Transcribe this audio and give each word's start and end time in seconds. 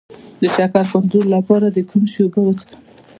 د 0.41 0.43
شکر 0.55 0.83
کنټرول 0.91 1.25
لپاره 1.35 1.67
د 1.75 1.77
کوم 1.89 2.03
شي 2.11 2.19
اوبه 2.23 2.39
وڅښم؟ 2.43 2.69